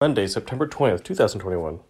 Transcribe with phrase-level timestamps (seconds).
[0.00, 1.80] Monday, September twentieth, two thousand twenty-one.